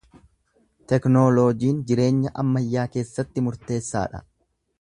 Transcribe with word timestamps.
Teknooloojiin 0.93 1.83
jireenya 1.91 2.33
ammayyaa 2.45 2.89
keessatti 2.97 3.47
murteessaadha. 3.49 4.27